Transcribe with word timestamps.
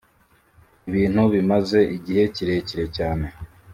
Ibintu 0.89 1.21
bimaze 1.33 1.79
igihe 1.97 2.23
kirekire 2.35 2.85
cyane 2.97 3.27